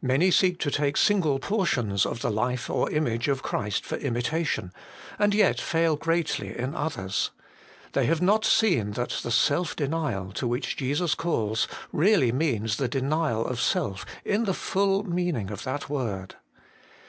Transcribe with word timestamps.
Many 0.00 0.30
seek 0.30 0.60
to 0.60 0.70
take 0.70 0.96
single 0.96 1.40
portions 1.40 2.06
of 2.06 2.20
the 2.22 2.30
life 2.30 2.70
or 2.70 2.88
image 2.92 3.26
of 3.26 3.42
Christ 3.42 3.84
for 3.84 3.96
imitation, 3.96 4.70
and 5.18 5.34
yet 5.34 5.60
fail 5.60 5.96
greatly 5.96 6.56
in 6.56 6.76
others. 6.76 7.32
They 7.92 8.06
have 8.06 8.22
not 8.22 8.44
seen 8.44 8.92
170 8.92 8.94
HOLY 8.94 8.94
IN 8.94 8.94
CHRIST. 9.08 9.22
that 9.24 9.28
the 9.28 9.32
self 9.34 9.74
denial, 9.74 10.32
to 10.34 10.46
which 10.46 10.76
Jesus 10.76 11.16
calls, 11.16 11.66
really 11.90 12.30
means 12.30 12.76
the 12.76 12.86
denial 12.86 13.44
of 13.44 13.60
self, 13.60 14.06
in 14.24 14.44
the 14.44 14.54
full 14.54 15.02
meaning 15.02 15.50
of 15.50 15.64
that 15.64 15.88
word. 15.90 16.36